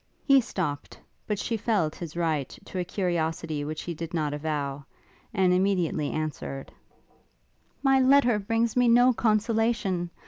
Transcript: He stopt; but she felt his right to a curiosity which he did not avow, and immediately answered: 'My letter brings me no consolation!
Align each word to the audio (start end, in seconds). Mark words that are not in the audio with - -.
He 0.25 0.41
stopt; 0.41 0.97
but 1.27 1.37
she 1.37 1.55
felt 1.57 1.93
his 1.93 2.17
right 2.17 2.49
to 2.65 2.79
a 2.79 2.83
curiosity 2.83 3.63
which 3.63 3.83
he 3.83 3.93
did 3.93 4.15
not 4.15 4.33
avow, 4.33 4.85
and 5.31 5.53
immediately 5.53 6.09
answered: 6.09 6.71
'My 7.83 7.99
letter 7.99 8.39
brings 8.39 8.75
me 8.75 8.87
no 8.87 9.13
consolation! 9.13 10.09